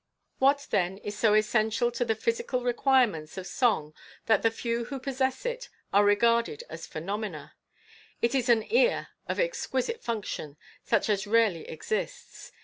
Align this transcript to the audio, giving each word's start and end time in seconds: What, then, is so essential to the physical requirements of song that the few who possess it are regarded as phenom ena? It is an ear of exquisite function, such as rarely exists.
What, 0.39 0.65
then, 0.71 0.97
is 0.97 1.15
so 1.15 1.35
essential 1.35 1.91
to 1.91 2.03
the 2.03 2.15
physical 2.15 2.63
requirements 2.63 3.37
of 3.37 3.45
song 3.45 3.93
that 4.25 4.41
the 4.41 4.49
few 4.49 4.85
who 4.85 4.97
possess 4.99 5.45
it 5.45 5.69
are 5.93 6.03
regarded 6.03 6.63
as 6.71 6.87
phenom 6.87 7.23
ena? 7.23 7.53
It 8.19 8.33
is 8.33 8.49
an 8.49 8.63
ear 8.73 9.09
of 9.27 9.39
exquisite 9.39 10.01
function, 10.01 10.57
such 10.83 11.07
as 11.07 11.27
rarely 11.27 11.67
exists. 11.69 12.51